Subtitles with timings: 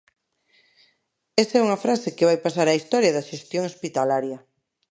[1.41, 4.37] Esa é unha frase que vai pasar á historia da xestión hospitalaria.